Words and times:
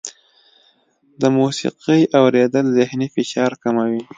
د 1.21 1.23
موسیقۍ 1.37 2.01
اورېدل 2.19 2.65
ذهني 2.77 3.07
فشار 3.15 3.51
کموي. 3.63 4.03